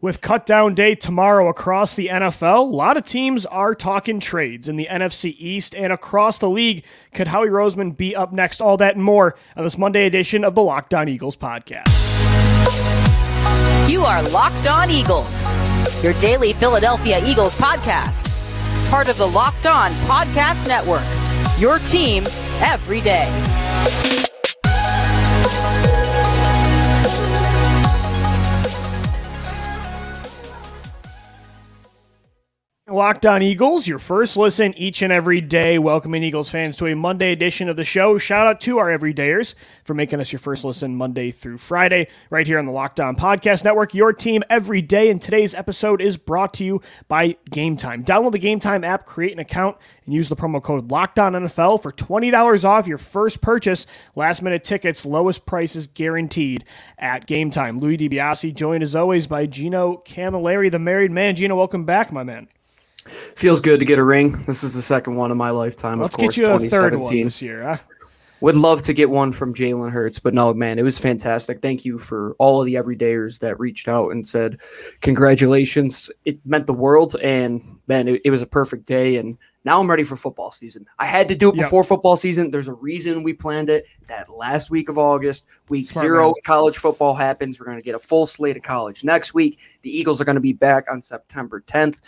[0.00, 4.68] With cut down day tomorrow across the NFL, a lot of teams are talking trades
[4.68, 6.84] in the NFC East and across the league.
[7.14, 8.60] Could Howie Roseman be up next?
[8.60, 11.88] All that and more on this Monday edition of the Locked On Eagles podcast.
[13.88, 15.42] You are Locked On Eagles,
[16.02, 18.30] your daily Philadelphia Eagles podcast.
[18.90, 21.04] Part of the Locked On Podcast Network,
[21.58, 22.24] your team
[22.60, 24.23] every day.
[32.86, 35.78] Locked On Eagles, your first listen each and every day.
[35.78, 38.18] Welcoming Eagles fans to a Monday edition of the show.
[38.18, 42.46] Shout out to our everydayers for making us your first listen Monday through Friday, right
[42.46, 43.94] here on the Locked On Podcast Network.
[43.94, 45.08] Your team every day.
[45.08, 48.04] And today's episode is brought to you by Gametime.
[48.04, 51.80] Download the Gametime app, create an account, and use the promo code Locked On NFL
[51.80, 53.86] for twenty dollars off your first purchase.
[54.14, 56.66] Last minute tickets, lowest prices guaranteed
[56.98, 57.80] at Gametime.
[57.80, 61.34] Louis DiBiase, joined as always by Gino Camilleri, the married man.
[61.34, 62.46] Gino, welcome back, my man.
[63.36, 64.32] Feels good to get a ring.
[64.46, 66.00] This is the second one in my lifetime.
[66.00, 67.62] Let's of course, get you a third one this year.
[67.62, 67.76] Huh?
[68.40, 71.62] Would love to get one from Jalen Hurts, but no, man, it was fantastic.
[71.62, 74.58] Thank you for all of the everydayers that reached out and said
[75.00, 76.10] congratulations.
[76.24, 79.16] It meant the world, and man, it, it was a perfect day.
[79.16, 80.84] And now I'm ready for football season.
[80.98, 81.64] I had to do it Yep.
[81.66, 82.50] before football season.
[82.50, 83.86] There's a reason we planned it.
[84.08, 86.34] That last week of August, week Smart zero, man.
[86.44, 87.58] college football happens.
[87.58, 89.58] We're going to get a full slate of college next week.
[89.82, 92.00] The Eagles are going to be back on September 10th,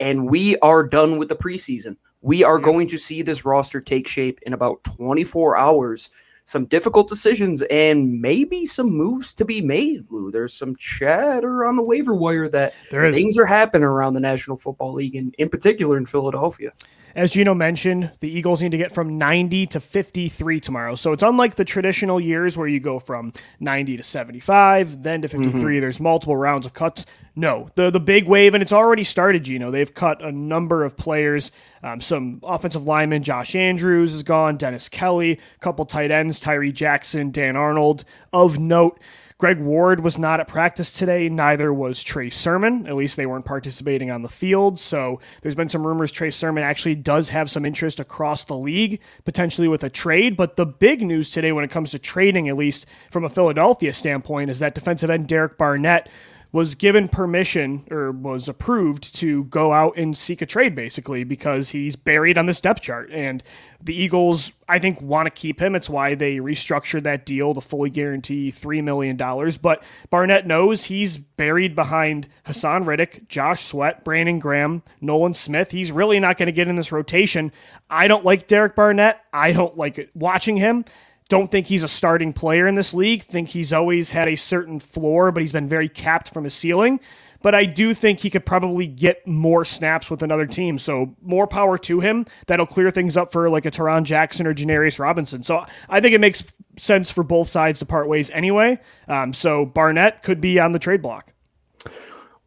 [0.00, 1.96] and we are done with the preseason.
[2.22, 6.10] We are going to see this roster take shape in about 24 hours.
[6.44, 10.30] Some difficult decisions and maybe some moves to be made, Lou.
[10.30, 13.16] There's some chatter on the waiver wire that There is.
[13.16, 16.72] things are happening around the National Football League, and in particular in Philadelphia.
[17.16, 20.94] As Gino mentioned, the Eagles need to get from 90 to 53 tomorrow.
[20.96, 25.28] So it's unlike the traditional years where you go from 90 to 75, then to
[25.28, 25.80] 53.
[25.80, 27.06] There's multiple rounds of cuts.
[27.34, 29.70] No, the the big wave, and it's already started, Gino.
[29.70, 31.52] They've cut a number of players.
[31.82, 36.72] Um, some offensive linemen, Josh Andrews is gone, Dennis Kelly, a couple tight ends, Tyree
[36.72, 38.04] Jackson, Dan Arnold.
[38.30, 39.00] Of note,
[39.38, 41.28] Greg Ward was not at practice today.
[41.28, 42.86] Neither was Trey Sermon.
[42.86, 44.80] At least they weren't participating on the field.
[44.80, 48.98] So there's been some rumors Trey Sermon actually does have some interest across the league,
[49.26, 50.38] potentially with a trade.
[50.38, 53.92] But the big news today, when it comes to trading, at least from a Philadelphia
[53.92, 56.08] standpoint, is that defensive end Derek Barnett
[56.56, 61.68] was given permission or was approved to go out and seek a trade basically because
[61.68, 63.10] he's buried on this depth chart.
[63.12, 63.42] And
[63.78, 65.74] the Eagles I think want to keep him.
[65.74, 69.58] It's why they restructured that deal to fully guarantee 3 million dollars.
[69.58, 75.72] But Barnett knows he's buried behind Haason Reddick, Josh Sweat, Brandon Graham, Nolan Smith.
[75.72, 77.52] He's really not going to get in this rotation.
[77.90, 79.20] I don't like Derek Barnett.
[79.30, 80.08] I don't like it.
[80.14, 80.86] Watching him
[81.28, 83.22] don't think he's a starting player in this league.
[83.22, 87.00] Think he's always had a certain floor, but he's been very capped from his ceiling.
[87.42, 90.78] But I do think he could probably get more snaps with another team.
[90.78, 92.26] So more power to him.
[92.46, 95.42] That'll clear things up for like a Tarron Jackson or Janarius Robinson.
[95.42, 96.42] So I think it makes
[96.76, 98.78] sense for both sides to part ways anyway.
[99.06, 101.32] Um, so Barnett could be on the trade block.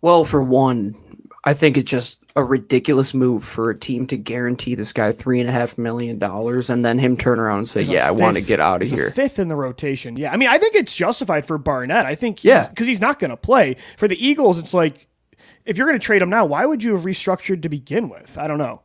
[0.02, 0.96] Well, for one,
[1.50, 5.40] I think it's just a ridiculous move for a team to guarantee this guy three
[5.40, 8.12] and a half million dollars and then him turn around and say, He's "Yeah, I
[8.12, 10.16] want to get out of here." fifth in the rotation.
[10.16, 12.06] Yeah, I mean, I think it's justified for Barnett.
[12.06, 12.68] I think, Yeah.
[12.68, 14.60] because he's not going to play for the Eagles.
[14.60, 15.08] It's like
[15.66, 18.38] if you're going to trade him now, why would you have restructured to begin with?
[18.38, 18.84] I don't know.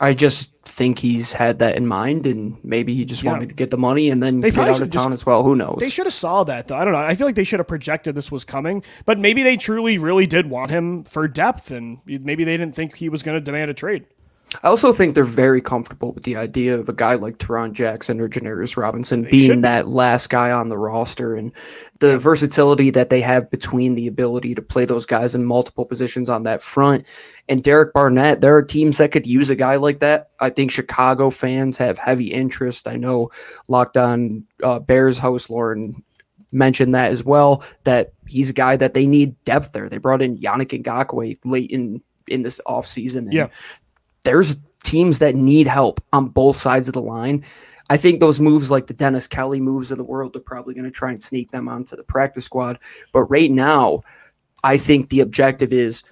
[0.00, 3.32] I just think he's had that in mind, and maybe he just Yeah.
[3.32, 5.42] wanted to get the money and then They get out of just- town as well.
[5.42, 5.76] Who knows?
[5.80, 6.76] They should have saw that though.
[6.76, 6.98] I don't know.
[7.00, 10.26] I feel like they should have projected this was coming, but maybe they truly, really
[10.26, 13.70] did want him for depth, and maybe they didn't think he was going to demand
[13.70, 14.04] a trade.
[14.62, 18.20] I also think they're very comfortable with the idea of a guy like Tarron Jackson
[18.20, 19.60] or Janarius Robinson should being be.
[19.62, 21.52] that last guy on the roster and
[21.98, 26.30] the versatility that they have between the ability to play those guys in multiple positions
[26.30, 27.04] on that front.
[27.48, 30.30] And Derek Barnett, there are teams that could use a guy like that.
[30.40, 32.86] I think Chicago fans have heavy interest.
[32.86, 33.30] I know
[33.68, 36.02] Locked On uh, Bears host Lauren
[36.52, 39.88] mentioned that as well, that he's a guy that they need depth there.
[39.88, 43.32] They brought in Yannick Ngakoue late in, in this offseason.
[43.32, 43.48] Yeah.
[44.24, 47.44] There's teams that need help on both sides of the line.
[47.90, 50.84] I think those moves, like the Dennis Kelly moves of the world, are probably going
[50.84, 52.78] to try and sneak them onto the practice squad.
[53.12, 54.02] But right now,
[54.62, 56.02] I think the objective is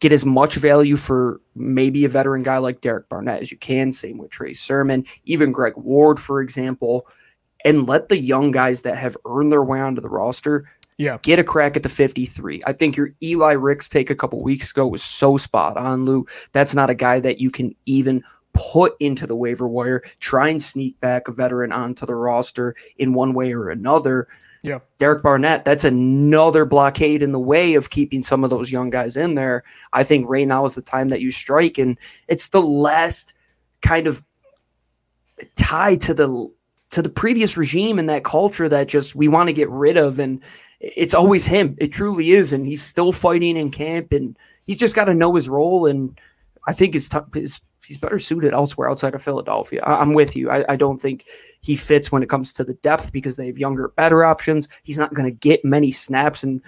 [0.00, 3.92] get as much value for maybe a veteran guy like Derek Barnett as you can.
[3.92, 7.06] Same with Trey Sermon, even Greg Ward, for example,
[7.64, 11.18] and let the young guys that have earned their way onto the roster Yeah.
[11.22, 12.60] get a crack at the 53.
[12.66, 16.26] I think your Eli Ricks take a couple weeks ago was so spot on, Lou.
[16.52, 18.22] That's not a guy that you can even
[18.52, 23.14] put into the waiver wire, try and sneak back a veteran onto the roster in
[23.14, 24.26] one way or another.
[24.62, 24.80] Yeah.
[24.98, 29.16] Derek Barnett, that's another blockade in the way of keeping some of those young guys
[29.16, 29.62] in there.
[29.92, 31.96] I think right now is the time that you strike, and
[32.26, 33.34] it's the last
[33.82, 34.22] kind of
[35.54, 36.50] tie to the
[36.90, 40.18] to the previous regime and that culture that just we want to get rid of
[40.18, 40.42] and
[40.80, 41.76] it's always him.
[41.78, 44.36] It truly is and he's still fighting in camp and
[44.68, 46.16] he's just got to know his role and
[46.68, 49.80] i think his, t- his he's better suited elsewhere outside of philadelphia.
[49.82, 50.50] I, am with you.
[50.50, 51.24] I, I don't think
[51.62, 54.68] he fits when it comes to the depth because they have younger better options.
[54.82, 56.60] He's not going to get many snaps and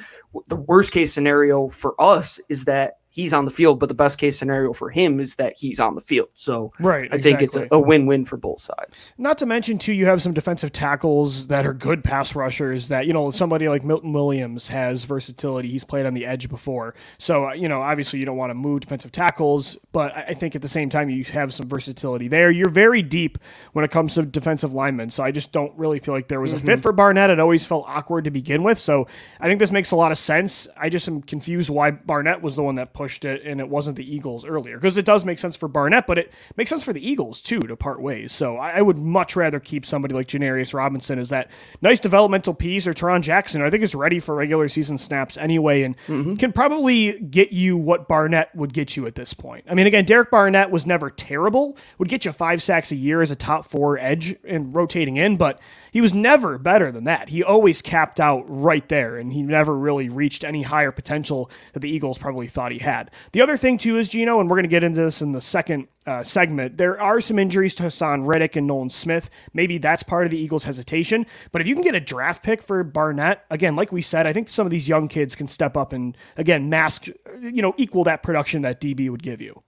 [0.48, 4.18] the worst case scenario for us is that he's on the field, but the best
[4.18, 6.28] case scenario for him is that he's on the field.
[6.34, 9.12] So right, I think it's a, a, win-win for both sides.
[9.18, 12.88] Not to mention too, you have some defensive tackles that are good pass rushers.
[12.88, 15.68] That you know somebody like Milton Williams has versatility.
[15.68, 18.54] He's played on the edge before, so uh, you know obviously you don't want to
[18.54, 22.50] move defensive tackles, but I think at the same time you have some versatility there.
[22.50, 23.38] You're very deep
[23.72, 26.52] when it comes to defensive linemen, so I just don't really feel like there was
[26.52, 26.62] mm-hmm.
[26.62, 26.82] a fit mm-hmm.
[26.82, 27.30] for Barnett.
[27.30, 29.08] It always felt awkward to begin with, so
[29.40, 30.68] I think this makes a lot of sense.
[30.76, 33.96] I just am confused why Barnett was the one that pushed it and it wasn't
[33.96, 34.76] the Eagles earlier.
[34.76, 37.60] Because it does make sense for Barnett, but it makes sense for the Eagles too
[37.60, 38.30] to part ways.
[38.30, 41.50] So I, I would much rather keep somebody like Janarius Robinson as that
[41.80, 43.62] nice developmental piece or Tarron Jackson.
[43.62, 46.34] I think is ready for regular season snaps anyway and mm-hmm.
[46.34, 49.64] can probably get you what Barnett would get you at this point.
[49.66, 53.22] I mean, again, Derek Barnett was never terrible, would get you five sacks a year
[53.22, 55.58] as a top four edge and rotating in, but
[55.92, 57.28] he was never better than that.
[57.28, 61.80] He always capped out right there, and he never really reached any higher potential that
[61.80, 63.10] the Eagles probably thought he had.
[63.32, 65.40] The other thing, too, is Gino, and we're going to get into this in the
[65.40, 69.28] second uh, segment, there are some injuries to Haason Reddick and Nolan Smith.
[69.52, 71.26] Maybe that's part of the Eagles' hesitation.
[71.52, 74.32] But if you can get a draft pick for Barnett, again, like we said, I
[74.32, 77.06] think some of these young kids can step up and, again, mask,
[77.40, 79.62] you know, equal that production that DB would give you.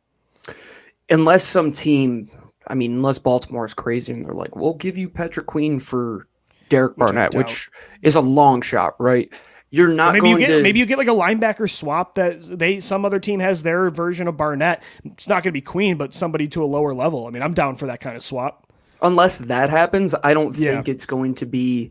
[1.10, 2.28] Unless some team
[2.68, 6.28] I mean, unless Baltimore is crazy and they're like, we'll give you Patrick Queen for
[6.68, 7.70] Derek Barnett, which
[8.02, 9.32] is a long shot, right?
[9.72, 10.62] You're not maybe you get to...
[10.62, 14.28] maybe you get like a linebacker swap that they some other team has their version
[14.28, 14.82] of Barnett.
[15.02, 17.26] It's not going to be Queen, but somebody to a lower level.
[17.26, 18.70] I mean, I'm down for that kind of swap.
[19.00, 20.92] Unless that happens, I don't think yeah.
[20.92, 21.90] it's going to be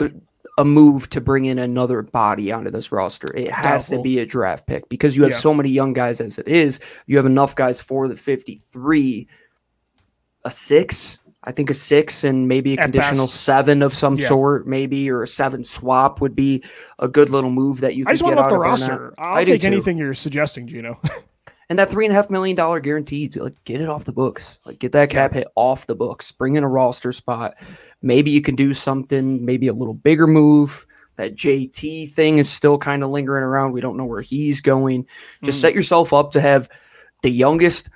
[0.00, 0.10] a,
[0.56, 3.28] a, move to bring in another body onto this roster.
[3.36, 3.98] It has Doubtful.
[3.98, 5.38] to be a draft pick because you have yeah.
[5.38, 6.80] so many young guys as it is.
[7.06, 9.28] You have enough guys for the 53
[10.44, 11.20] a six.
[11.46, 13.42] I think a six and maybe a At conditional best.
[13.42, 14.28] seven of some yeah.
[14.28, 16.64] sort, maybe, or a seven swap would be
[16.98, 18.04] a good little move that you.
[18.06, 19.14] I just want off the roster.
[19.18, 20.98] I'll I take anything you're suggesting, Gino.
[21.68, 24.58] and that three and a half million dollar guarantee, like get it off the books,
[24.64, 26.32] like get that cap hit off the books.
[26.32, 27.54] Bring in a roster spot.
[28.00, 30.86] Maybe you can do something, maybe a little bigger move.
[31.16, 33.72] That JT thing is still kind of lingering around.
[33.72, 35.06] We don't know where he's going.
[35.44, 35.62] Just mm.
[35.62, 36.68] set yourself up to have
[37.22, 37.88] the youngest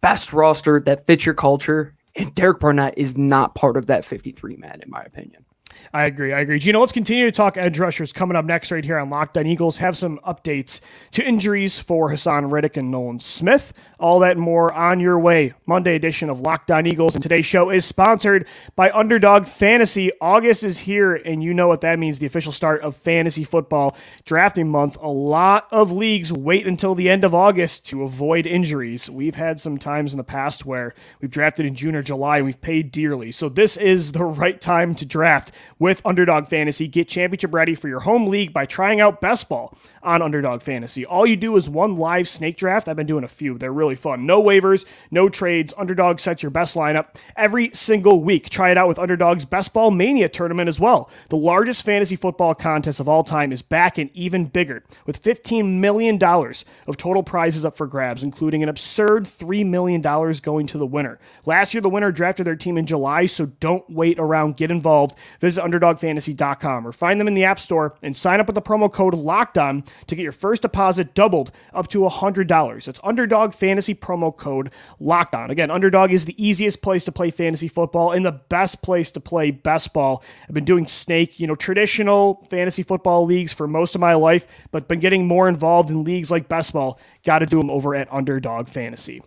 [0.00, 1.94] best roster that fits your culture.
[2.16, 5.44] And Derek Barnett is not part of that 53 man, in my opinion.
[5.92, 6.32] I agree.
[6.32, 6.60] I agree.
[6.60, 9.44] Gino, let's continue to talk edge rushers coming up next right here on Locked On
[9.44, 9.78] Eagles.
[9.78, 10.78] Have some updates
[11.10, 13.72] to injuries for Haason Reddick and Nolan Smith.
[13.98, 15.52] All that and more on your way.
[15.66, 17.16] Monday edition of Locked On Eagles.
[17.16, 18.46] And today's show is sponsored
[18.76, 20.12] by Underdog Fantasy.
[20.20, 23.96] August is here, and you know what that means the official start of fantasy football
[24.24, 24.96] drafting month.
[25.02, 29.10] A lot of leagues wait until the end of August to avoid injuries.
[29.10, 32.46] We've had some times in the past where we've drafted in June or July and
[32.46, 33.32] we've paid dearly.
[33.32, 36.86] So this is the right time to draft with Underdog Fantasy.
[36.86, 41.04] Get championship ready for your home league by trying out Best Ball on Underdog Fantasy.
[41.04, 42.88] All you do is one live snake draft.
[42.88, 44.26] I've been doing a few, they're really fun.
[44.26, 45.74] No waivers, no trades.
[45.76, 48.50] Underdog sets your best lineup every single week.
[48.50, 51.10] Try it out with Underdog's Best Ball Mania tournament as well.
[51.30, 55.78] The largest fantasy football contest of all time is back and even bigger with $15
[55.80, 60.86] million of total prizes up for grabs, including an absurd $3 million going to the
[60.86, 61.18] winner.
[61.46, 64.58] Last year, the winner drafted their team in July, so don't wait around.
[64.58, 65.16] Get involved.
[65.40, 68.92] Visit UnderdogFantasy.com or find them in the App Store and sign up with the promo
[68.92, 72.84] code LOCKEDON to get your first deposit doubled up to $100.
[72.84, 75.50] That's Underdog Fantasy promo code Locked On.
[75.50, 79.20] Again, Underdog is the easiest place to play fantasy football and the best place to
[79.20, 80.22] play best ball.
[80.48, 84.46] I've been doing snake, you know, traditional fantasy football leagues for most of my life,
[84.70, 86.98] but been getting more involved in leagues like best ball.
[87.24, 89.22] Got to do them over at Underdog Fantasy.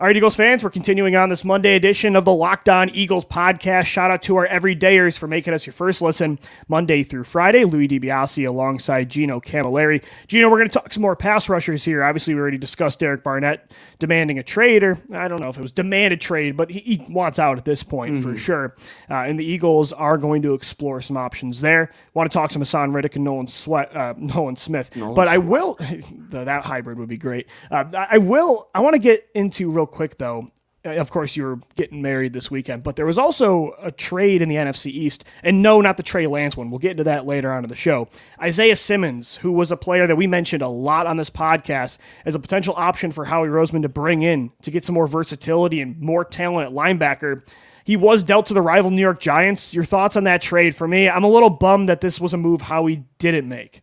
[0.00, 3.24] All right, Eagles fans, we're continuing on this Monday edition of the Locked On Eagles
[3.24, 3.86] podcast.
[3.86, 6.38] Shout out to our everydayers for making us your first listen
[6.68, 7.64] Monday through Friday.
[7.64, 10.04] Louis DiBiase alongside Gino Camilleri.
[10.28, 12.04] Gino, we're going to talk some more pass rushers here.
[12.04, 15.62] Obviously, we already discussed Derek Barnett demanding a trade, or I don't know if it
[15.62, 18.30] was demanded trade, but he, he wants out at this point mm-hmm.
[18.30, 18.76] for sure.
[19.10, 21.90] Uh, and the Eagles are going to explore some options there.
[22.14, 25.26] Want to talk some Haason Reddick and Nolan Sweat, uh, Nolan Smith, Nolan but.
[25.26, 25.76] I will.
[26.30, 27.48] that hybrid would be great.
[27.72, 28.68] Uh, I will.
[28.76, 30.50] I want to get into real quick though.
[30.86, 34.42] Uh, of course, you were getting married this weekend, but there was also a trade
[34.42, 35.24] in the NFC East.
[35.42, 36.70] And no, not the Trey Lance one.
[36.70, 38.08] We'll get into that later on in the show.
[38.40, 42.34] Isaiah Simmons, who was a player that we mentioned a lot on this podcast as
[42.34, 46.00] a potential option for Howie Roseman to bring in to get some more versatility and
[46.00, 47.42] more talent at linebacker.
[47.84, 49.72] He was dealt to the rival New York Giants.
[49.72, 50.76] Your thoughts on that trade?
[50.76, 53.82] For me, I'm a little bummed that this was a move Howie didn't make.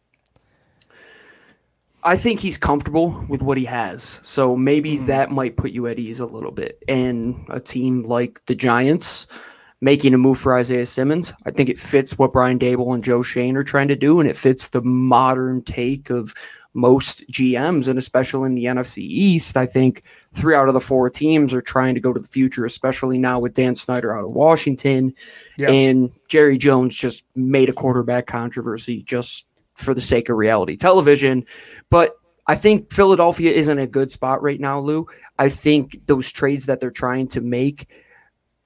[2.06, 4.20] I think he's comfortable with what he has.
[4.22, 5.08] So maybe mm.
[5.08, 6.82] that might put you at ease a little bit.
[6.88, 9.26] And a team like the Giants
[9.82, 13.24] making a move for Isaiah Simmons, I think it fits what Brian Daboll and Joe
[13.24, 14.20] Schoen are trying to do.
[14.20, 16.36] And it fits the modern take of
[16.76, 19.58] most GMs, and especially in the NFC East.
[19.58, 22.66] I think three out of the four teams are trying to go to the future,
[22.66, 25.14] especially now with Dan Snyder out of Washington.
[25.58, 25.70] Yep.
[25.70, 29.46] And Jerry Jones just made a quarterback controversy just
[29.76, 31.46] for the sake of reality television.
[31.90, 32.16] But
[32.48, 35.08] I think Philadelphia is in a good spot right now, Lou.
[35.40, 37.90] I think those trades that they're trying to make,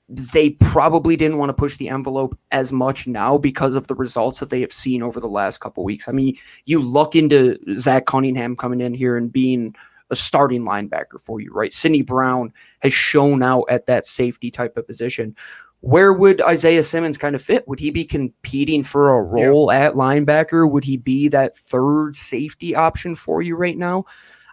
[0.10, 4.40] they probably didn't want to push the envelope as much now because of the results
[4.40, 6.08] that they have seen over the last couple weeks.
[6.08, 9.76] I mean, you look into Zach Cunningham coming in here and being
[10.10, 11.72] a starting linebacker for you, right?
[11.72, 15.36] Sydney Brown has shown out at that safety type of position
[15.82, 17.68] where would Isaiah Simmons kind of fit?
[17.68, 19.86] Would he be competing for a role yeah.
[19.86, 20.70] at linebacker?
[20.70, 24.06] Would he be that third safety option for you right now?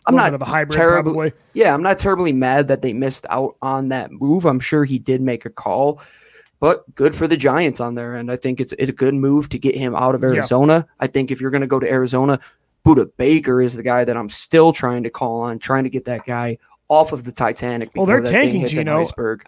[0.06, 1.32] I'm not of a hybrid, terribly, probably.
[1.52, 4.46] Yeah, I'm not terribly mad that they missed out on that move.
[4.46, 6.00] I'm sure he did make a call,
[6.60, 8.14] but good for the Giants on there.
[8.14, 10.86] And I think it's, it's a good move to get him out of Arizona.
[10.86, 10.94] Yeah.
[11.00, 12.38] I think if you're going to go to Arizona,
[12.86, 16.04] Budda Baker is the guy that I'm still trying to call on, trying to get
[16.04, 17.90] that guy off of the Titanic.
[17.94, 19.04] Well, they're tanking, Gino.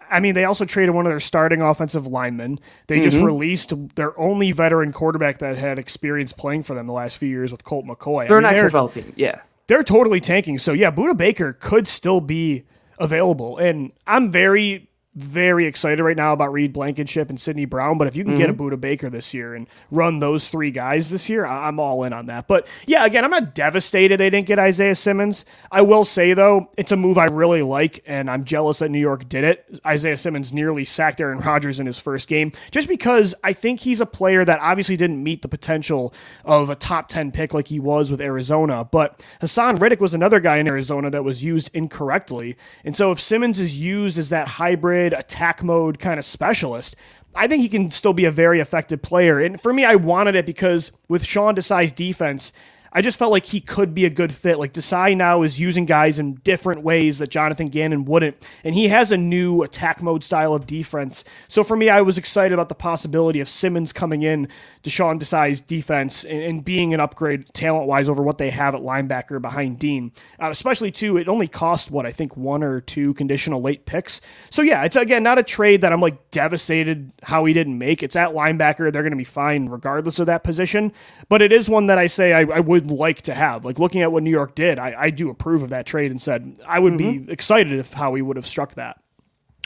[0.09, 2.59] I mean, they also traded one of their starting offensive linemen.
[2.87, 3.03] They mm-hmm.
[3.03, 7.29] just released their only veteran quarterback that had experience playing for them the last few
[7.29, 8.27] years with Colt McCoy.
[8.27, 9.41] They're I mean, an XFL team, yeah.
[9.67, 10.57] They're totally tanking.
[10.57, 12.63] So yeah, Budda Baker could still be
[12.97, 14.88] available, and I'm very
[15.19, 17.97] very excited right now about Reed Blankenship and Sydney Brown.
[17.97, 18.41] But if you can mm-hmm.
[18.41, 22.03] get a Budda Baker this year and run those three guys this year, I'm all
[22.03, 22.47] in on that.
[22.47, 25.45] But yeah, again, I'm not devastated they didn't get Isaiah Simmons.
[25.71, 28.99] I will say though, it's a move I really like, and I'm jealous that New
[28.99, 29.79] York did it.
[29.85, 34.01] Isaiah Simmons nearly sacked Aaron Rodgers in his first game, just because I think he's
[34.01, 36.13] a player that obviously didn't meet the potential
[36.45, 38.85] of a top 10 pick like he was with Arizona.
[38.85, 42.57] But Haason Reddick was another guy in Arizona that was used incorrectly.
[42.83, 46.95] And so if Simmons is used as that hybrid attack mode kind of specialist.
[47.35, 49.39] I think he can still be a very effective player.
[49.39, 52.51] And for me, I wanted it because with Sean Desai's defense,
[52.91, 54.57] I just felt like he could be a good fit.
[54.57, 58.87] Like Desai now is using guys in different ways that Jonathan Gannon wouldn't, and he
[58.87, 61.23] has a new attack mode style of defense.
[61.47, 64.47] So for me, I was excited about the possibility of Simmons coming in
[64.83, 68.75] to Sean Desai's defense and, and being an upgrade talent wise over what they have
[68.75, 70.11] at linebacker behind Dean.
[70.41, 74.21] Uh, especially too, it only cost what I think one or two conditional late picks.
[74.49, 78.03] So yeah, it's again not a trade that I'm like devastated how he didn't make.
[78.03, 80.93] It's at linebacker; they're going to be fine regardless of that position.
[81.27, 83.65] But it is one that I say I, I would would like to have.
[83.65, 86.21] Like looking at what New York did, I, I do approve of that trade and
[86.21, 87.25] said I would mm-hmm.
[87.25, 89.01] be excited if how we would have struck that.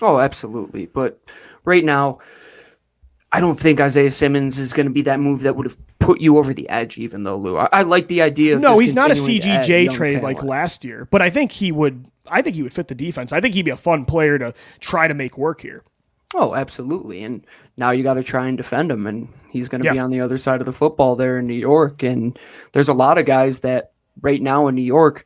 [0.02, 0.88] Oh, absolutely.
[0.88, 1.22] But
[1.66, 2.20] right now,
[3.32, 6.22] I don't think Isaiah Simmons is going to be that move that would have put
[6.22, 7.58] you over the edge, even though Lou.
[7.58, 8.60] I, I like the idea.
[8.60, 10.24] no, he's not a CGJ trade talent.
[10.24, 12.08] like last year, but I think he would.
[12.28, 13.34] I think he would fit the defense.
[13.34, 15.84] I think he'd be a fun player to try to make work here.
[16.34, 17.24] Oh, absolutely.
[17.24, 17.46] And
[17.78, 19.08] now you got to try and defend him.
[19.08, 19.94] And he's going to yeah.
[19.94, 22.04] be on the other side of the football there in New York.
[22.04, 22.38] And
[22.72, 25.26] there's a lot of guys that right now in New York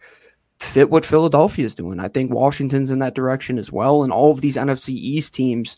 [0.59, 1.99] fit what Philadelphia is doing.
[1.99, 4.03] I think Washington's in that direction as well.
[4.03, 5.77] And all of these NFC East teams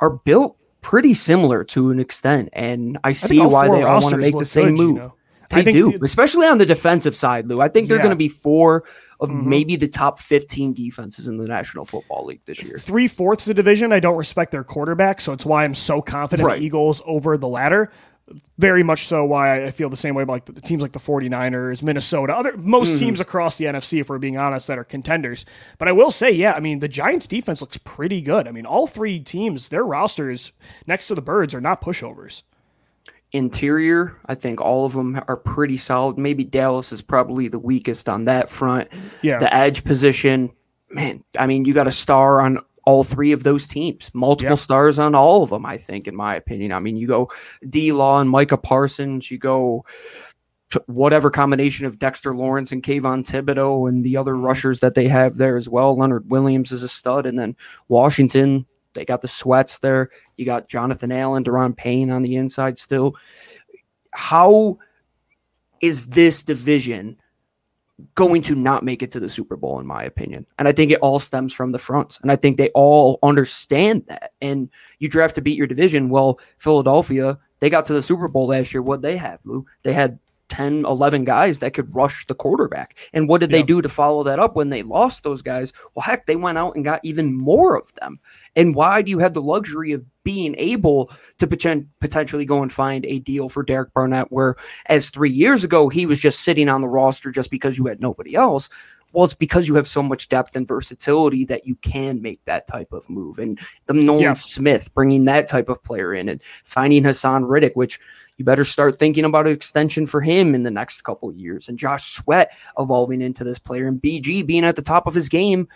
[0.00, 2.50] are built pretty similar to an extent.
[2.52, 4.96] And I see I why they all want to make the same good, move.
[4.96, 5.14] You know?
[5.50, 7.60] They do, the, especially on the defensive side, Lou.
[7.60, 8.04] I think they're yeah.
[8.04, 8.84] going to be four
[9.22, 9.48] of mm-hmm.
[9.48, 12.76] maybe the top 15 defenses in the National Football League this year.
[12.76, 16.02] Three fourths of the division, I don't respect their quarterback, so it's why I'm so
[16.02, 16.60] confident right.
[16.60, 17.92] Eagles over the latter.
[18.58, 20.98] Very much so why I feel the same way about like the teams like the
[20.98, 22.98] 49ers, Minnesota, other most mm-hmm.
[22.98, 25.44] teams across the NFC, if we're being honest, that are contenders.
[25.78, 28.48] But I will say, yeah, I mean, the Giants defense looks pretty good.
[28.48, 30.50] I mean, all three teams, their rosters
[30.86, 32.42] next to the birds are not pushovers.
[33.32, 36.18] Interior, I think all of them are pretty solid.
[36.18, 38.88] Maybe Dallas is probably the weakest on that front.
[39.22, 39.38] Yeah.
[39.38, 40.52] The edge position,
[40.90, 44.58] man, I mean, you got a star on all three of those teams, multiple yep.
[44.58, 46.72] stars on all of them, I think, in my opinion.
[46.72, 47.30] I mean, you go
[47.68, 49.84] D Law and Micah Parsons, you go
[50.86, 54.44] whatever combination of Dexter Lawrence and Kayvon Thibodeaux and the other mm-hmm.
[54.44, 55.96] rushers that they have there as well.
[55.96, 57.26] Leonard Williams is a stud.
[57.26, 57.56] And then
[57.88, 60.10] Washington, they got the sweats there.
[60.36, 63.14] You got Jonathan Allen, Daron Payne on the inside still.
[64.12, 64.78] How
[65.80, 67.16] is this division
[68.14, 70.46] going to not make it to the Super Bowl, in my opinion.
[70.58, 72.18] And I think it all stems from the fronts.
[72.22, 74.32] And I think they all understand that.
[74.40, 76.08] And you draft to beat your division.
[76.08, 78.82] Well, Philadelphia, they got to the Super Bowl last year.
[78.82, 79.66] What they have, Lou?
[79.82, 80.18] They had
[80.52, 82.98] 10, 11 guys that could rush the quarterback.
[83.14, 85.72] And what did they do to follow that up when they lost those guys?
[85.94, 88.20] Well, heck, they went out and got even more of them.
[88.54, 93.06] And why do you have the luxury of being able to potentially go and find
[93.06, 94.56] a deal for Derek Barnett, where
[94.86, 98.02] as three years ago, he was just sitting on the roster just because you had
[98.02, 98.68] nobody else?
[99.12, 102.66] Well, it's because you have so much depth and versatility that you can make that
[102.66, 103.38] type of move.
[103.38, 104.32] And the Nolan yeah.
[104.34, 107.98] Smith bringing that type of player in and signing Haason Reddick, which
[108.38, 111.68] you better start thinking about an extension for him in the next couple years.
[111.68, 115.28] And Josh Sweat evolving into this player and BG being at the top of his
[115.28, 115.68] game.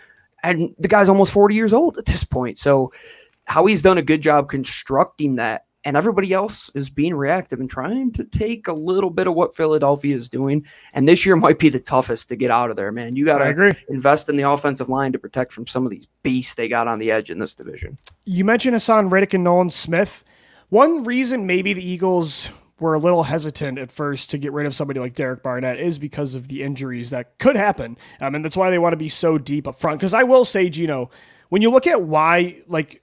[0.43, 2.57] And the guy's almost 40 years old at this point.
[2.57, 2.91] So
[3.45, 5.65] Howie's done a good job constructing that.
[5.83, 9.55] And everybody else is being reactive and trying to take a little bit of what
[9.55, 10.65] Philadelphia is doing.
[10.91, 13.15] And this year might be the toughest to get out of there, man.
[13.15, 16.55] You got to invest in the offensive line to protect from some of these beasts
[16.55, 17.97] they got on the edge in this division.
[18.25, 20.25] You mentioned Haason Reddick and Nolan Smith.
[20.69, 24.75] One reason maybe the Eagles were a little hesitant at first to get rid of
[24.75, 27.97] somebody like Derek Barnett is because of the injuries that could happen.
[28.19, 29.99] Um, and that's why they want to be so deep up front.
[29.99, 31.09] Because I will say, Gino,
[31.49, 33.01] when you look at why, like,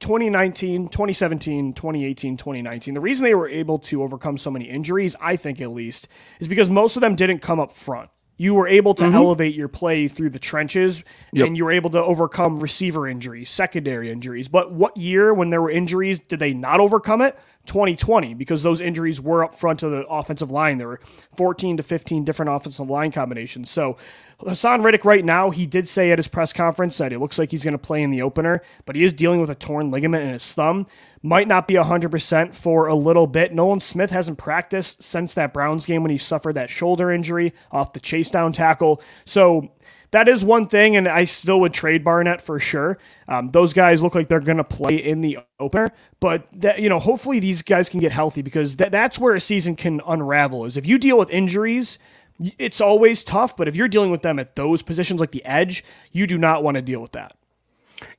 [0.00, 5.36] 2019, 2017, 2018, 2019, the reason they were able to overcome so many injuries, I
[5.36, 6.08] think at least,
[6.40, 8.10] is because most of them didn't come up front.
[8.36, 9.14] You were able to mm-hmm.
[9.14, 11.46] elevate your play through the trenches yep.
[11.46, 14.48] and you were able to overcome receiver injuries, secondary injuries.
[14.48, 17.38] But what year, when there were injuries, did they not overcome it?
[17.66, 20.78] 2020 because those injuries were up front of the offensive line.
[20.78, 21.00] There were
[21.36, 23.70] 14 to 15 different offensive line combinations.
[23.70, 23.96] So
[24.40, 27.50] Haason Reddick right now, he did say at his press conference that it looks like
[27.50, 30.24] he's going to play in the opener, but he is dealing with a torn ligament
[30.24, 30.86] in his thumb.
[31.24, 33.54] Might not be 100% for a little bit.
[33.54, 37.94] Nolan Smith hasn't practiced since that Browns game when he suffered that shoulder injury off
[37.94, 39.00] the chase down tackle.
[39.24, 39.72] So
[40.10, 42.98] that is one thing, and I still would trade Barnett for sure.
[43.26, 46.90] Um, those guys look like they're going to play in the opener, but that you
[46.90, 50.66] know, hopefully these guys can get healthy because that, that's where a season can unravel.
[50.66, 51.98] Is if you deal with injuries,
[52.58, 53.56] it's always tough.
[53.56, 56.62] But if you're dealing with them at those positions like the edge, you do not
[56.62, 57.34] want to deal with that.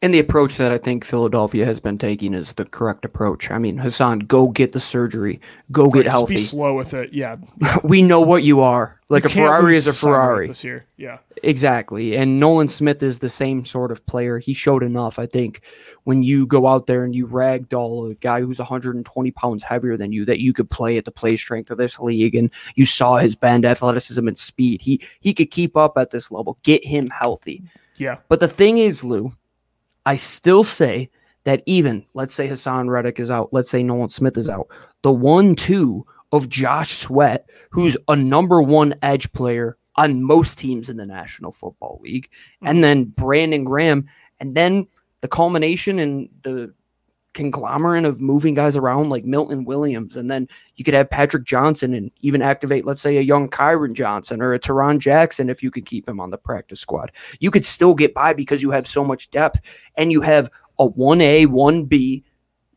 [0.02, 3.52] And the approach that I think Philadelphia has been taking is the correct approach.
[3.52, 5.40] I mean, Haason, go get the surgery,
[5.72, 6.36] go get healthy.
[6.36, 7.38] Be slow with it, yeah.
[7.84, 9.00] we know what you are.
[9.10, 11.20] Like you a Ferrari is a Ferrari this year, yeah.
[11.44, 12.18] Exactly.
[12.18, 14.40] And Nolan Smith is the same sort of player.
[14.40, 15.62] He showed enough, I think,
[16.06, 20.12] when you go out there and you ragdoll a guy who's 120 pounds heavier than
[20.12, 23.18] you, that you could play at the play strength of this league, and you saw
[23.18, 24.82] his bend, athleticism, and speed.
[24.82, 26.58] He he could keep up at this level.
[26.64, 27.62] Get him healthy.
[27.98, 28.18] Yeah.
[28.28, 29.32] But the thing is, Lou
[30.06, 31.10] I still say
[31.44, 34.68] that even let's say Haason Reddick is out, let's say Nolan Smith is out,
[35.02, 40.90] the one two of Josh Sweat, who's a number one edge player on most teams
[40.90, 42.68] in the National Football League, mm-hmm.
[42.68, 44.08] and then Brandon Graham,
[44.40, 44.88] and then
[45.22, 46.74] the culmination and the
[47.36, 51.94] conglomerate of moving guys around like Milton Williams, and then you could have Patrick Johnson
[51.94, 55.70] and even activate, let's say, a young Kyron Johnson or a Tarron Jackson if you
[55.70, 57.12] could keep him on the practice squad.
[57.40, 59.62] You could still get by because you have so much depth
[59.96, 62.24] and you have a 1A, 1B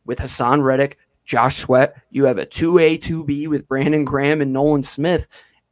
[0.05, 1.95] with Haason Reddick, Josh Sweat.
[2.11, 5.27] You have a 2A, 2B with Brandon Graham and Nolan Smith.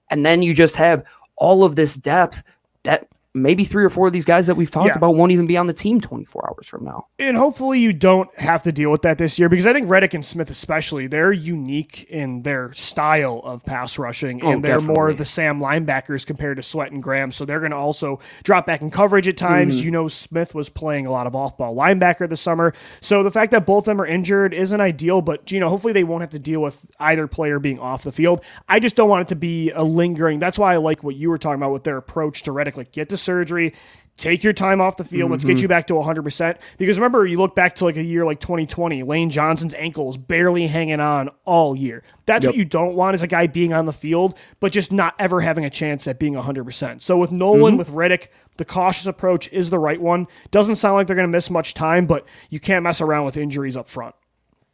[0.09, 1.03] And then you just have
[1.35, 2.43] all of this depth
[2.83, 3.07] that
[3.41, 4.97] maybe three or four of these guys that we've talked yeah.
[4.97, 7.07] about won't even be on the team 24 hours from now.
[7.19, 10.13] And hopefully you don't have to deal with that this year because I think Reddick
[10.13, 14.95] and Smith especially, they're unique in their style of pass rushing and oh, they're definitely.
[14.95, 17.31] more of the Sam linebackers compared to Sweat and Graham.
[17.31, 19.77] So they're going to also drop back in coverage at times.
[19.77, 19.85] Mm-hmm.
[19.85, 22.73] You know, Smith was playing a lot of off-ball linebacker this summer.
[23.01, 25.93] So the fact that both of them are injured isn't ideal, but you know, hopefully
[25.93, 28.41] they won't have to deal with either player being off the field.
[28.67, 30.39] I just don't want it to be a lingering.
[30.39, 32.77] That's why I like what you were talking about with their approach to Reddick.
[32.77, 33.73] Like get the surgery,
[34.17, 35.25] take your time off the field.
[35.25, 35.31] Mm-hmm.
[35.31, 35.61] Let's get mm-hmm.
[35.61, 36.57] you back to 100%.
[36.77, 40.17] Because remember, you look back to like a year like 2020, Lane Johnson's ankle is
[40.17, 42.03] barely hanging on all year.
[42.25, 42.53] That's yep.
[42.53, 45.39] what you don't want is a guy being on the field, but just not ever
[45.39, 47.01] having a chance at being 100%.
[47.01, 47.77] So with Nolan, mm-hmm.
[47.77, 50.27] with Reddick, the cautious approach is the right one.
[50.51, 53.37] Doesn't sound like they're going to miss much time, but you can't mess around with
[53.37, 54.15] injuries up front.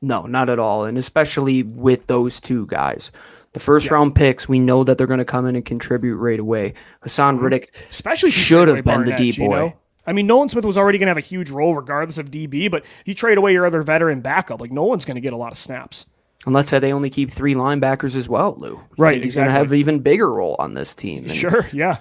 [0.01, 0.85] No, not at all.
[0.85, 3.11] And especially with those two guys.
[3.53, 3.93] The first yeah.
[3.93, 6.73] round picks, we know that they're going to come in and contribute right away.
[7.03, 7.43] Haason mm-hmm.
[7.43, 9.73] Reddick especially should have been Barnett, the D boy.
[10.05, 12.69] I mean, Nolan Smith was already going to have a huge role regardless of DB,
[12.69, 15.51] but you trade away your other veteran backup, like Nolan's going to get a lot
[15.51, 16.05] of snaps.
[16.45, 18.81] And let's say they only keep three linebackers as well, Lou.
[18.97, 19.45] Right, he's exactly.
[19.45, 21.23] going to have an even bigger role on this team.
[21.25, 21.99] And sure, yeah.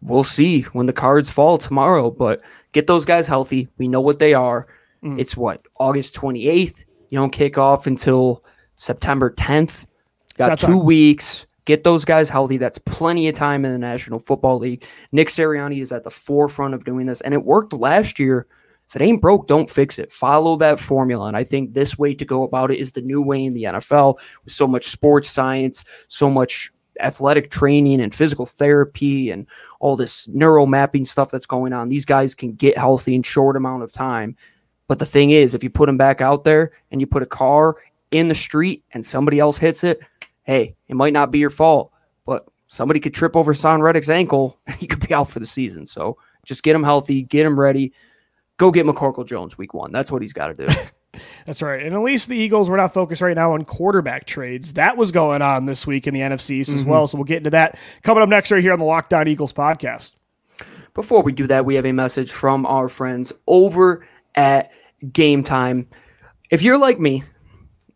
[0.00, 2.40] We'll see when the cards fall tomorrow, but
[2.72, 3.68] get those guys healthy.
[3.78, 4.66] We know what they are.
[5.02, 5.18] Mm.
[5.18, 6.84] It's what August 28th.
[7.08, 8.44] You don't kick off until
[8.76, 9.86] September 10th.
[10.36, 11.46] Got That's two weeks.
[11.64, 12.58] Get those guys healthy.
[12.58, 14.84] That's plenty of time in the National Football League.
[15.12, 18.46] Nick Sirianni is at the forefront of doing this, and it worked last year.
[18.88, 20.12] If it ain't broke, don't fix it.
[20.12, 21.26] Follow that formula.
[21.26, 23.64] And I think this way to go about it is the new way in the
[23.64, 26.70] NFL with so much sports science, so much
[27.00, 29.46] athletic training and physical therapy and
[29.80, 31.88] all this neural mapping stuff that's going on.
[31.88, 34.36] These guys can get healthy in short amount of time.
[34.86, 37.26] But the thing is, if you put them back out there and you put a
[37.26, 37.76] car
[38.10, 40.00] in the street and somebody else hits it,
[40.44, 41.92] hey, it might not be your fault,
[42.24, 45.46] but somebody could trip over Son Reddick's ankle and he could be out for the
[45.46, 45.86] season.
[45.86, 47.92] So just get him healthy, get him ready.
[48.56, 49.90] Go get McCorkle Jones week one.
[49.90, 50.72] That's what he's got to do.
[51.46, 51.84] That's right.
[51.84, 54.74] And at least the Eagles, we're not focused right now on quarterback trades.
[54.74, 56.78] That was going on this week in the NFC East mm-hmm.
[56.78, 57.08] as well.
[57.08, 59.52] So we'll get into that coming up next right here on the Locked On Eagles
[59.52, 60.14] podcast.
[60.94, 64.70] Before we do that, we have a message from our friends over at
[65.04, 65.86] Gametime.
[66.50, 67.24] If you're like me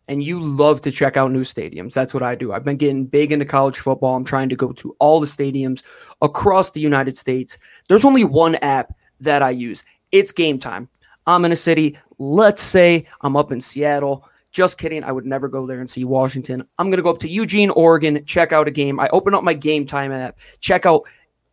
[0.09, 2.51] and you love to check out new stadiums, that's what I do.
[2.51, 4.15] I've been getting big into college football.
[4.15, 5.83] I'm trying to go to all the stadiums
[6.21, 7.59] across the United States.
[7.87, 9.83] There's only one app that I use.
[10.11, 10.87] It's Gametime.
[11.27, 11.95] I'm in a city.
[12.17, 14.27] Let's say I'm up in Seattle.
[14.51, 15.03] Just kidding.
[15.03, 16.67] I would never go there and see Washington.
[16.79, 18.99] I'm going to go up to Eugene, Oregon, check out a game.
[18.99, 21.03] I open up my Gametime app, check out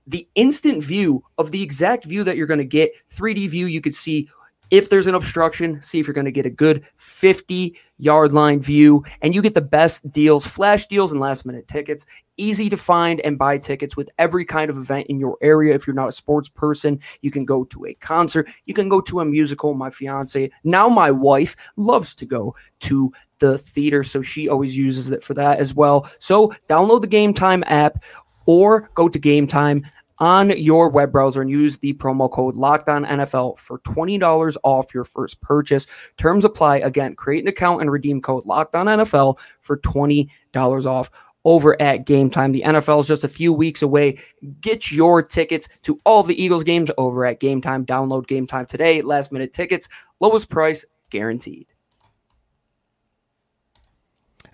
[0.07, 2.93] the instant view of the exact view that you're going to get.
[3.11, 4.31] 3D view, you could see
[4.71, 8.61] if there's an obstruction, see if you're going to get a good 50 yard line
[8.61, 12.07] view, and you get the best deals, flash deals, and last minute tickets.
[12.37, 15.75] Easy to find and buy tickets with every kind of event in your area.
[15.75, 19.01] If you're not a sports person, you can go to a concert, you can go
[19.03, 19.75] to a musical.
[19.75, 25.11] My fiance, now my wife, loves to go to the theater, so she always uses
[25.11, 26.11] it for that as well.
[26.19, 28.03] So download the Gametime app
[28.47, 29.83] or go to Gametime
[30.19, 35.41] on your web browser and use the promo code LOCKEDONNFL for $20 off your first
[35.41, 35.87] purchase.
[36.17, 36.79] Terms apply.
[36.79, 40.29] Again, create an account and redeem code LOCKEDONNFL for $20
[40.87, 41.11] off
[41.45, 42.53] over at Gametime.
[42.53, 44.19] The NFL is just a few weeks away.
[44.61, 47.87] Get your tickets to all the Eagles games over at Gametime.
[47.87, 49.01] Download Gametime today.
[49.01, 51.69] Last minute tickets, lowest price guaranteed.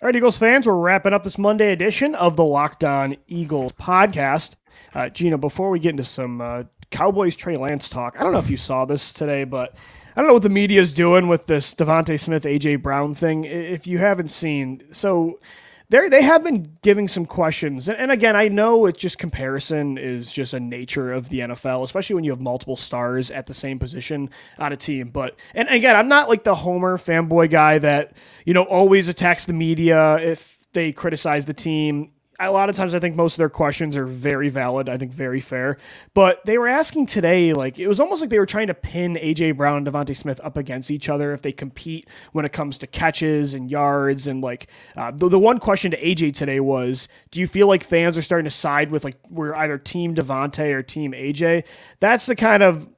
[0.02, 3.72] All right, Eagles fans, we're wrapping up this Monday edition of the Locked On Eagles
[3.72, 4.56] podcast.
[4.94, 8.38] Uh, Gino, before we get into some uh, Cowboys Trey Lance talk, I don't know
[8.38, 9.74] if you saw this today, but
[10.14, 13.44] I don't know what the media is doing with this DeVonta Smith AJ Brown thing.
[13.44, 15.40] If you haven't seen, so
[15.88, 19.96] they they have been giving some questions, and, and again, I know it's just comparison
[19.96, 23.54] is just a nature of the NFL, especially when you have multiple stars at the
[23.54, 24.28] same position
[24.58, 25.08] on a team.
[25.08, 28.12] But and again, I'm not like the Homer fanboy guy that
[28.44, 32.10] you know always attacks the media if they criticize the team
[32.46, 34.88] a lot of times I think most of their questions are very valid.
[34.88, 35.78] I think very fair.
[36.14, 39.14] But they were asking today, like it was almost like they were trying to pin
[39.14, 42.78] AJ Brown and DeVonta Smith up against each other if they compete when it comes
[42.78, 44.26] to catches and yards.
[44.26, 47.84] And like uh, the, the one question to AJ today was, do you feel like
[47.84, 51.64] fans are starting to side with like we're either team DeVonta or team AJ?
[52.00, 52.88] That's the kind of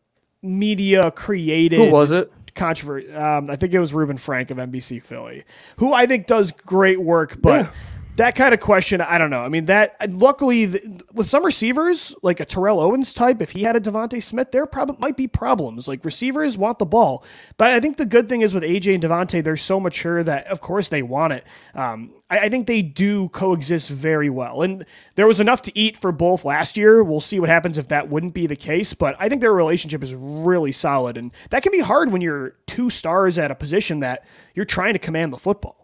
[0.42, 1.78] media created.
[1.78, 2.32] Who was it?
[2.54, 3.12] Controversy.
[3.12, 5.44] Um, I think it was Reuben Frank of NBC Philly,
[5.78, 7.64] who I think does great work, but.
[7.64, 7.70] Yeah
[8.16, 9.42] that kind of question, I don't know.
[9.42, 10.66] I mean, that luckily
[11.12, 14.66] with some receivers like a Terrell Owens type, if he had a DeVonta Smith, there
[14.66, 15.88] probably might be problems.
[15.88, 17.24] Like receivers want the ball,
[17.56, 20.46] but I think the good thing is with AJ and DeVonta, they're so mature that
[20.46, 21.44] of course they want it.
[21.74, 25.96] Um, I, I, think they do coexist very well, and there was enough to eat
[25.96, 27.02] for both last year.
[27.02, 30.02] We'll see what happens if that wouldn't be the case, but I think their relationship
[30.02, 34.00] is really solid, and that can be hard when you're two stars at a position
[34.00, 34.24] that
[34.54, 35.83] you're trying to command the football.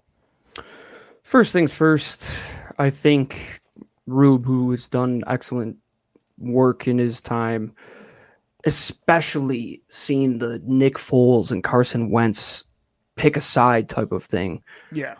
[1.22, 2.30] First things first,
[2.78, 3.60] I think
[4.06, 5.76] Rube, who has done excellent
[6.38, 7.74] work in his time,
[8.64, 12.64] especially seeing the Nick Foles and Carson Wentz
[13.16, 14.62] pick a side type of thing.
[14.92, 15.16] Yeah.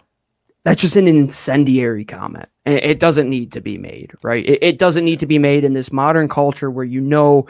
[0.64, 2.48] That's just an incendiary comment.
[2.66, 4.44] It doesn't need to be made, right?
[4.46, 7.46] It, doesn't need to be made in this modern culture where you know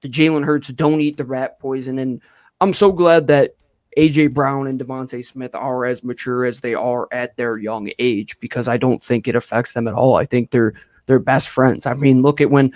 [0.00, 1.98] the Jalen Hurts don't eat the rat poison.
[1.98, 2.22] And
[2.62, 3.55] I'm so glad that
[3.96, 8.38] AJ Brown and DeVonta Smith are as mature as they are at their young age
[8.40, 10.16] because I don't think it affects them at all.
[10.16, 10.74] I think they're
[11.06, 11.86] they're best friends.
[11.86, 12.72] I mean, look at when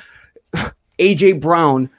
[0.98, 1.90] AJ Brown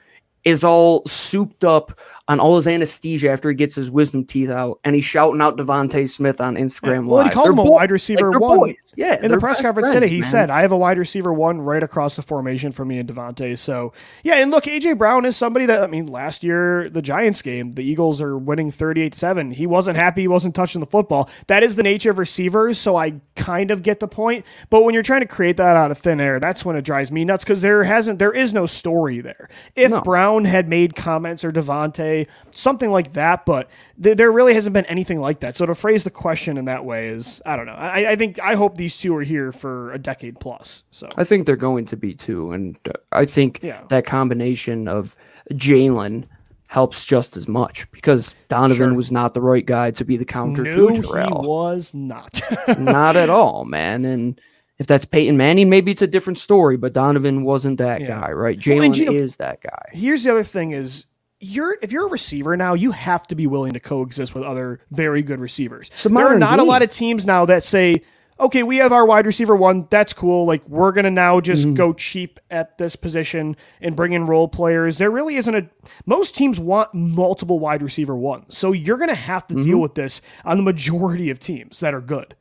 [0.44, 1.98] is all souped up
[2.32, 5.58] on all his anesthesia after he gets his wisdom teeth out, and he's shouting out
[5.58, 7.10] DeVonta Smith on Instagram yeah.
[7.10, 8.58] Well, he called they're him a wide receiver like one.
[8.58, 8.94] Boys.
[8.96, 10.30] Yeah, in the press conference friends, today, he man.
[10.30, 13.58] said, "I have a wide receiver one right across the formation for me and DeVonta."
[13.58, 13.92] So
[14.22, 17.72] yeah, and look, AJ Brown is somebody that I mean, last year the Giants game,
[17.72, 19.50] the Eagles are winning thirty-eight-seven.
[19.52, 21.28] He wasn't happy, he wasn't touching the football.
[21.48, 24.46] That is the nature of receivers, so I kind of get the point.
[24.70, 27.12] But when you're trying to create that out of thin air, that's when it drives
[27.12, 29.48] me nuts because there hasn't, there is no story there.
[29.74, 30.00] If no.
[30.00, 32.21] Brown had made comments or DeVonta
[32.54, 33.44] Something like that.
[33.46, 33.68] But
[34.02, 35.56] th- there really hasn't been anything like that.
[35.56, 37.72] So to phrase the question in that way is, I don't know.
[37.74, 40.84] I, I think I hope these two are here for a decade plus.
[40.90, 43.82] So I think they're going to be too, and uh, I think Yeah.
[43.88, 45.16] that combination of
[45.52, 46.24] Jalen
[46.68, 48.94] helps just as much because Donovan Sure.
[48.94, 51.42] was not the right guy to be the counter no, to he Terrell.
[51.44, 52.40] was not.
[52.78, 54.06] not at all, man.
[54.06, 54.40] And
[54.78, 58.20] if that's Peyton Manning, maybe it's a different story, but Donovan wasn't that Yeah.
[58.20, 58.56] guy, right?
[58.66, 59.84] Well, Jalen you know- is that guy.
[59.92, 61.04] Here's the other thing: is
[61.42, 64.80] you're if you're a receiver now, you have to be willing to coexist with other
[64.90, 65.90] very good receivers.
[66.02, 68.02] the There are not a lot of teams now that say,
[68.40, 69.86] "Okay, we have our wide receiver one.
[69.90, 70.46] That's cool.
[70.46, 71.74] Like we're gonna now just Mm-hmm.
[71.74, 75.68] go cheap at this position and bring in role players." There really isn't a.
[76.06, 79.62] Most teams want multiple wide receiver ones, so you're gonna have to Mm-hmm.
[79.64, 82.34] deal with this on the majority of teams that are good.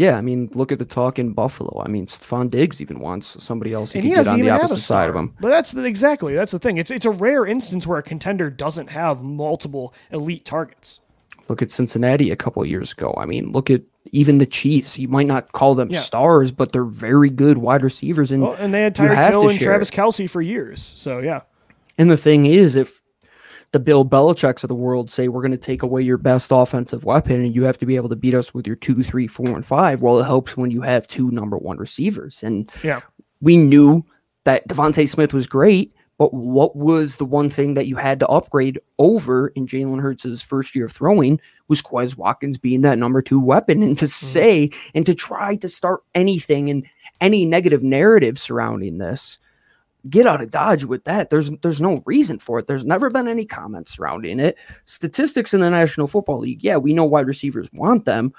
[0.00, 1.82] Yeah, I mean, look at the talk in Buffalo.
[1.84, 4.70] I mean, Stefon Diggs even wants somebody else he and he doesn't the even have
[4.70, 5.34] a side of him.
[5.40, 6.78] But that's the, exactly that's the thing.
[6.78, 11.00] It's it's a rare instance where a contender doesn't have multiple elite targets.
[11.50, 13.12] Look at Cincinnati a couple of years ago.
[13.18, 13.82] I mean, look at
[14.12, 14.98] even the Chiefs.
[14.98, 16.00] You might not call them Yeah.
[16.00, 18.32] stars, but they're very good wide receivers.
[18.32, 19.94] And Well, and they had Tyreek Hill and Travis it.
[19.94, 20.94] Kelce for years.
[20.96, 21.42] So yeah,
[21.98, 22.99] And the thing is, if
[23.72, 27.04] the Bill Belichick's of the world say we're going to take away your best offensive
[27.04, 29.48] weapon and you have to be able to beat us with your two, three, four,
[29.48, 32.42] and five, well, it helps when you have two number one receivers.
[32.42, 33.00] And yeah.
[33.40, 34.04] we knew
[34.44, 38.28] that DeVonta Smith was great, but what was the one thing that you had to
[38.28, 43.22] upgrade over in Jalen Hurts' first year of throwing was Quez Watkins being that number
[43.22, 43.82] two weapon.
[43.82, 44.26] And to mm-hmm.
[44.26, 46.84] say and to try to start anything and
[47.20, 49.38] any negative narrative surrounding this,
[50.08, 51.30] get out of Dodge with that.
[51.30, 52.66] There's there's no reason for it.
[52.66, 54.56] There's never been any comments surrounding it.
[54.84, 58.32] Statistics in the National Football League, yeah, we know wide receivers want them.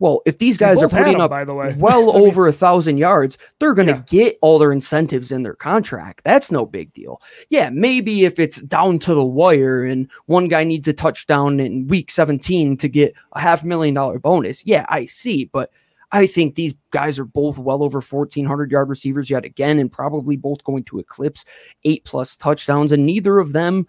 [0.00, 1.74] Well, if these guys are putting them, up by the way.
[1.76, 4.02] well I mean- over a thousand yards, they're going to Yeah.
[4.06, 6.22] get all their incentives in their contract.
[6.22, 7.20] That's no big deal.
[7.50, 11.88] Yeah, maybe if it's down to the wire and one guy needs a touchdown in
[11.88, 14.64] week 17 to get a half million dollar bonus.
[14.64, 15.46] Yeah, I see.
[15.46, 15.72] But
[16.12, 20.36] I think these guys are both well over 1,400 yard receivers yet again, and probably
[20.36, 21.44] both going to eclipse
[21.84, 22.92] eight plus touchdowns.
[22.92, 23.86] And neither of them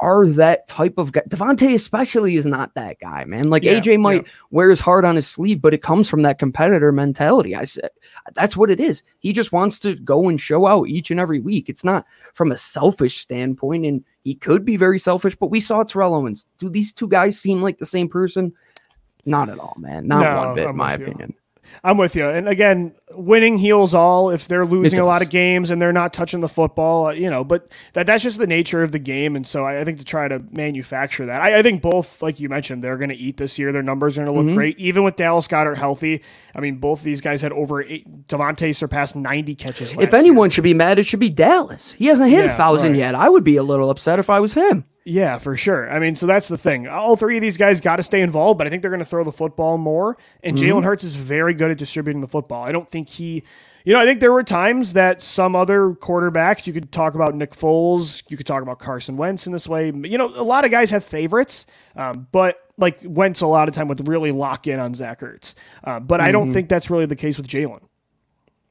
[0.00, 1.22] are that type of guy.
[1.28, 3.50] DeVonta, especially, is not that guy, man.
[3.50, 4.32] Like Yeah, AJ might yeah.
[4.50, 7.56] wear his heart on his sleeve, but it comes from that competitor mentality.
[7.56, 7.90] I said
[8.34, 9.02] that's what it is.
[9.18, 11.68] He just wants to go and show out each and every week.
[11.68, 15.82] It's not from a selfish standpoint, and he could be very selfish, but we saw
[15.82, 16.46] Terrell Owens.
[16.58, 18.52] Do these two guys seem like the same person?
[19.24, 20.06] Not at all, man.
[20.06, 21.30] Not No, one bit, in my opinion.
[21.30, 21.47] you.
[21.84, 22.26] I'm with you.
[22.28, 24.30] And again, winning heals all.
[24.30, 27.30] If they're losing a lot of games and they're not touching the football, uh, you
[27.30, 29.36] know, but that that's just the nature of the game.
[29.36, 32.40] And so I, I think to try to manufacture that, I, I think both, like
[32.40, 33.72] you mentioned, they're going to eat this year.
[33.72, 34.56] Their numbers are going to look Mm-hmm.
[34.56, 36.22] great, even with Dallas Goedert healthy.
[36.54, 38.26] I mean, both of these guys had over eight.
[38.28, 39.92] DeVonta surpassed 90 catches.
[39.92, 40.18] If last year.
[40.18, 41.92] anyone should be mad, it should be Dallas.
[41.92, 42.98] He hasn't hit a Yeah, thousand right.
[42.98, 43.14] yet.
[43.14, 44.84] I would be a little upset if I was him.
[45.10, 45.90] Yeah, for sure.
[45.90, 46.86] I mean, so that's the thing.
[46.86, 49.06] All three of these guys got to stay involved, but I think they're going to
[49.06, 50.18] throw the football more.
[50.42, 50.66] And Mm-hmm.
[50.78, 52.62] Jalen Hurts is very good at distributing the football.
[52.62, 53.42] I don't think he,
[53.84, 57.34] you know, I think there were times that some other quarterbacks, you could talk about
[57.34, 59.86] Nick Foles, you could talk about Carson Wentz in this way.
[59.86, 61.64] You know, a lot of guys have favorites,
[61.96, 65.54] um, but like Wentz, a lot of time would really lock in on Zach Ertz.
[65.84, 66.32] Uh, but I Mm-hmm.
[66.32, 67.80] don't think that's really the case with Jalen.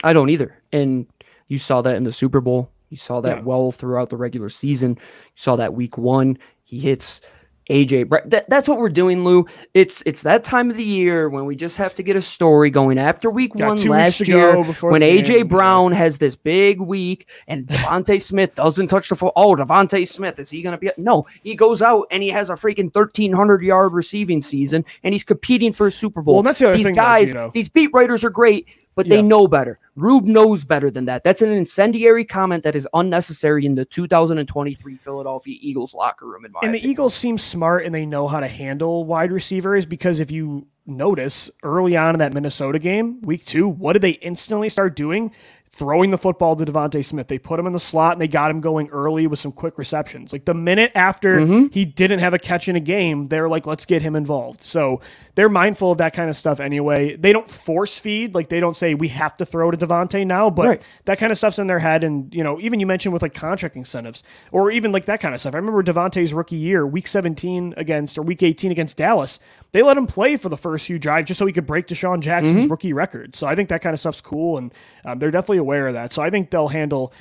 [0.03, 0.55] I don't either.
[0.71, 1.07] And
[1.47, 2.69] you saw that in the Super Bowl.
[2.89, 3.43] You saw that Yeah.
[3.43, 4.91] well throughout the regular season.
[4.91, 5.01] You
[5.35, 6.37] saw that week one.
[6.63, 7.21] He hits
[7.69, 8.09] AJ.
[8.29, 9.45] That, that's what we're doing, Lou.
[9.73, 12.69] It's it's that time of the year when we just have to get a story
[12.69, 15.49] going after week Got one last year when AJ.
[15.49, 19.33] Brown has this big week and DeVonta Smith doesn't touch the foot.
[19.35, 20.89] Oh, DeVonta Smith is he going to be?
[20.97, 25.13] No, he goes out and he has a freaking thirteen hundred yard receiving season and
[25.13, 26.35] he's competing for a Super Bowl.
[26.35, 27.51] Well, that's the other these thing, guys, Gino.
[27.53, 29.17] these beat writers are great, but Yeah.
[29.17, 29.79] they know better.
[29.95, 31.23] Rube knows better than that.
[31.23, 36.45] That's an incendiary comment that is unnecessary in the 2023 Philadelphia Eagles locker room.
[36.63, 36.85] And the.
[36.85, 41.49] Eagles seem smart and they know how to handle wide receivers because if you notice
[41.63, 45.31] early on in that Minnesota game, week two, what did they instantly start doing?
[45.77, 47.27] Throwing the football to DeVonta Smith.
[47.27, 49.77] They put him in the slot and they got him going early with some quick
[49.77, 50.33] receptions.
[50.33, 51.67] Like the minute after Mm-hmm.
[51.67, 54.63] he didn't have a catch in a game, they're like, let's get him involved.
[54.63, 55.01] So
[55.35, 57.15] they're mindful of that kind of stuff anyway.
[57.15, 60.49] They don't force feed, like they don't say we have to throw to DeVonta now,
[60.49, 60.81] but Right.
[61.05, 62.03] that kind of stuff's in their head.
[62.03, 65.35] And, you know, even you mentioned with like contract incentives or even like that kind
[65.35, 65.53] of stuff.
[65.53, 69.37] I remember DeVonta's rookie year, week 17 against or week 18 against Dallas.
[69.77, 72.19] They let him play for the first few drives just so he could break DeSean
[72.21, 72.71] Jackson's Mm-hmm.
[72.71, 73.35] rookie record.
[73.35, 74.57] So I think that kind of stuff's cool.
[74.57, 74.73] And
[75.05, 76.11] um, they're definitely aware of that.
[76.13, 77.13] So I think they'll handle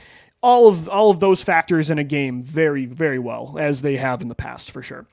[0.47, 4.23] all of all of those factors in a game very very well as they have
[4.23, 5.05] in the past for sure.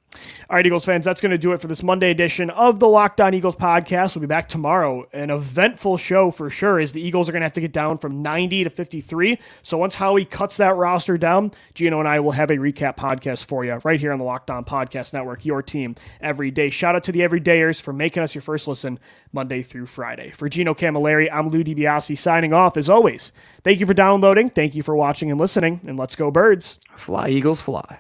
[0.48, 2.88] All right, Eagles fans, that's going to do it for this Monday edition of the
[2.88, 4.16] Locked On Eagles podcast.
[4.16, 5.08] We'll be back tomorrow.
[5.12, 7.98] An eventful show for sure, as the Eagles are going to have to get down
[7.98, 9.40] from 90 to 53.
[9.64, 13.46] So once Howie cuts that roster down, Gino and I will have a recap podcast
[13.46, 16.70] for you right here on the Locked On Podcast Network, your team every day.
[16.70, 19.00] Shout out to the everydayers for making us your first listen
[19.32, 20.32] Monday through Friday.
[20.32, 22.78] For Gino Camilleri, I'm Lou DiBiase signing off.
[22.78, 23.32] As always,
[23.64, 26.80] thank you for downloading, thank you for watching and listening, and let's go, birds.
[26.96, 28.00] Fly, Eagles, fly.